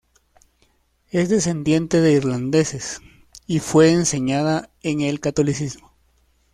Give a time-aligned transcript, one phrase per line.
[1.11, 3.01] Es descendiente de irlandeses,
[3.45, 5.93] y fue enseñada en el Catolicismo.